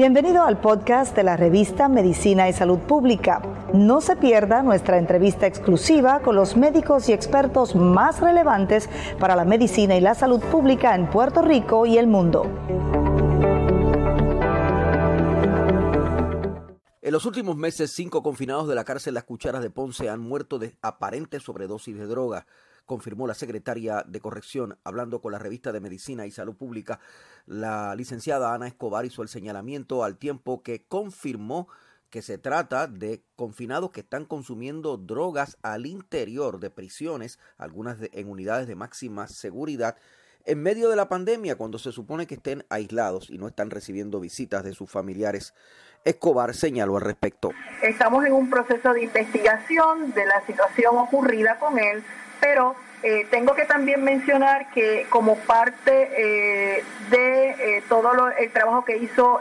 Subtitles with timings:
[0.00, 3.42] Bienvenido al podcast de la revista Medicina y Salud Pública.
[3.74, 9.44] No se pierda nuestra entrevista exclusiva con los médicos y expertos más relevantes para la
[9.44, 12.46] medicina y la salud pública en Puerto Rico y el mundo.
[17.02, 20.58] En los últimos meses, cinco confinados de la cárcel Las Cucharas de Ponce han muerto
[20.58, 22.46] de aparente sobredosis de droga
[22.90, 26.98] confirmó la secretaria de Corrección, hablando con la revista de Medicina y Salud Pública.
[27.46, 31.68] La licenciada Ana Escobar hizo el señalamiento al tiempo que confirmó
[32.10, 38.28] que se trata de confinados que están consumiendo drogas al interior de prisiones, algunas en
[38.28, 39.96] unidades de máxima seguridad,
[40.44, 44.20] en medio de la pandemia, cuando se supone que estén aislados y no están recibiendo
[44.20, 45.54] visitas de sus familiares.
[46.04, 47.50] Escobar señaló al respecto.
[47.82, 52.02] Estamos en un proceso de investigación de la situación ocurrida con él
[52.40, 58.84] pero eh, tengo que también mencionar que como parte eh, de eh, todo el trabajo
[58.84, 59.40] que hizo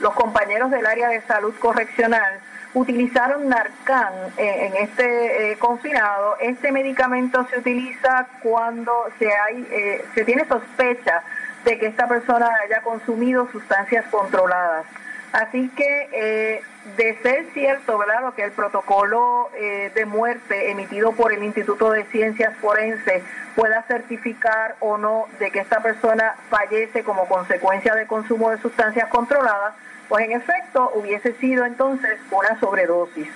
[0.00, 2.40] los compañeros del área de salud correccional,
[2.74, 6.36] utilizaron Narcan en este confinado.
[6.40, 11.22] Este medicamento se utiliza cuando se, hay, se tiene sospecha
[11.64, 14.86] de que esta persona haya consumido sustancias controladas.
[15.32, 16.62] Así que eh,
[16.96, 22.04] de ser cierto, ¿verdad?, que el protocolo eh, de muerte emitido por el Instituto de
[22.04, 23.22] Ciencias Forenses
[23.56, 29.08] pueda certificar o no de que esta persona fallece como consecuencia de consumo de sustancias
[29.08, 29.74] controladas,
[30.12, 33.28] pues en efecto hubiese sido entonces una sobredosis.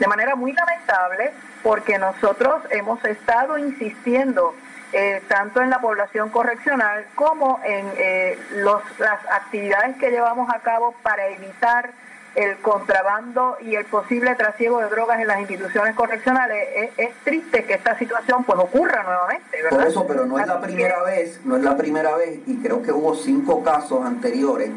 [0.00, 1.30] De manera muy lamentable,
[1.62, 4.52] porque nosotros hemos estado insistiendo
[4.92, 10.58] eh, tanto en la población correccional como en eh, los, las actividades que llevamos a
[10.58, 11.90] cabo para evitar
[12.34, 16.90] el contrabando y el posible trasiego de drogas en las instituciones correccionales.
[16.96, 19.78] Es, triste que esta situación pues ocurra nuevamente, ¿verdad?
[19.78, 22.82] Por eso, pero no es la primera vez, no es la primera vez y creo
[22.82, 24.70] que hubo cinco casos anteriores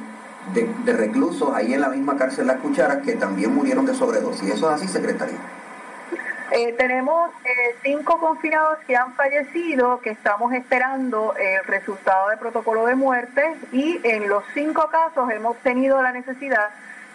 [0.54, 4.50] de, de reclusos ahí en la misma cárcel Las Cucharas que también murieron de sobredosis.
[4.54, 5.36] ¿Eso es así, secretario?
[6.52, 12.86] Eh, tenemos eh, cinco confinados que han fallecido, que estamos esperando el resultado del protocolo
[12.86, 16.70] de muerte y en los cinco casos hemos tenido la necesidad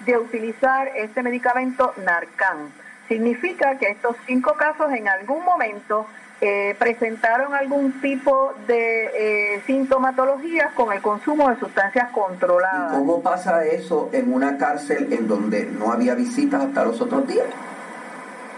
[0.05, 2.73] de utilizar este medicamento Narcan.
[3.09, 6.07] Significa que estos cinco casos en algún momento
[6.43, 12.93] eh, presentaron algún tipo de sintomatologías con el consumo de sustancias controladas.
[12.93, 17.27] ¿Y cómo pasa eso en una cárcel en donde no había visitas hasta los otros
[17.29, 17.47] días?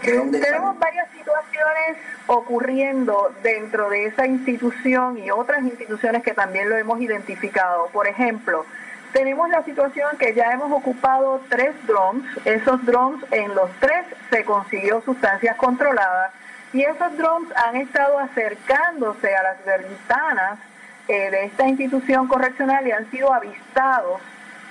[0.01, 1.97] Tenemos varias situaciones
[2.27, 7.87] ocurriendo dentro de esa institución y otras instituciones que también lo hemos identificado.
[7.87, 8.65] Por ejemplo,
[9.13, 12.25] tenemos la situación que ya hemos ocupado tres drones.
[12.45, 16.33] Esos drones, en los tres se consiguió sustancias controladas
[16.75, 20.59] y esos drones han estado acercándose a las ventanas
[21.07, 24.19] eh, de esta institución correccional y han sido avistados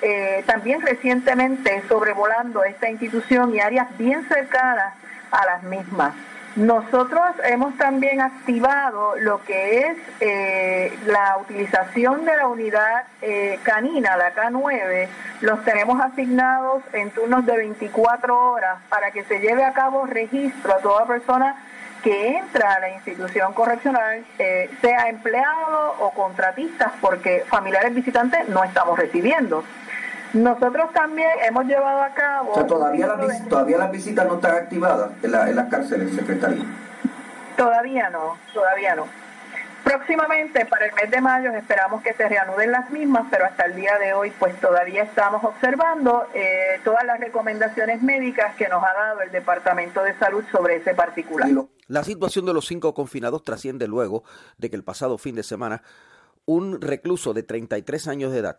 [0.03, 4.92] eh, también recientemente sobrevolando esta institución y áreas bien cercanas
[5.31, 6.15] a las mismas.
[6.56, 14.16] Nosotros hemos también activado lo que es eh, la utilización de la unidad eh, canina,
[14.16, 15.09] la K9.
[15.41, 20.75] Los tenemos asignados en turnos de 24 horas para que se lleve a cabo registro
[20.75, 21.56] a toda persona
[22.04, 28.62] que entra a la institución correccional, eh, sea empleado o contratistas, porque familiares visitantes no
[28.62, 29.65] estamos recibiendo.
[30.34, 32.53] Nosotros también hemos llevado a cabo...
[32.53, 36.15] O sea, todavía, las, todavía las visitas no están activadas en, la, en las cárceles,
[36.15, 36.65] secretaría.
[37.56, 39.06] Todavía no, todavía no.
[39.84, 43.76] Próximamente, para el mes de mayo, esperamos que se reanuden las mismas, pero hasta el
[43.76, 48.92] día de hoy, pues todavía estamos observando eh, todas las recomendaciones médicas que nos ha
[48.92, 51.48] dado el Departamento de Salud sobre ese particular.
[51.87, 54.25] La situación de los cinco confinados trasciende luego
[54.59, 55.83] de que el pasado fin de semana
[56.47, 58.59] un recluso de 33 años de edad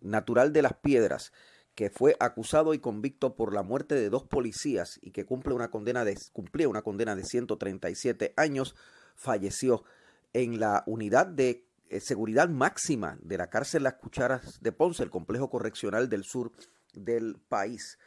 [0.00, 1.32] natural de las piedras,
[1.74, 5.70] que fue acusado y convicto por la muerte de dos policías y que cumple una
[5.70, 8.74] condena de, cumplía una condena de 137 años,
[9.14, 9.84] falleció
[10.32, 15.10] en la unidad de eh, seguridad máxima de la cárcel Las Cucharas de Ponce, el
[15.10, 16.52] complejo correccional del sur
[16.94, 17.98] del país,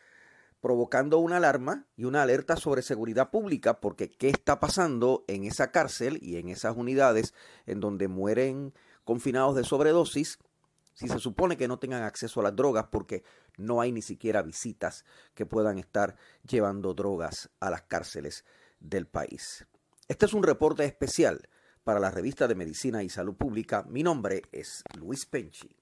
[0.64, 5.72] provocando una alarma y una alerta sobre seguridad pública, porque qué está pasando en esa
[5.72, 7.34] cárcel y en esas unidades
[7.66, 8.74] en donde mueren
[9.04, 10.40] confinados de sobredosis
[10.94, 13.26] si se supone que no tengan acceso a las drogas porque
[13.58, 16.16] no hay ni siquiera visitas que puedan estar
[16.48, 18.46] llevando drogas a las cárceles
[18.80, 19.68] del país.
[20.08, 21.50] Este es un reporte especial
[21.84, 23.84] para la revista de Medicina y Salud Pública.
[23.90, 25.76] Mi nombre es Luis Penchi.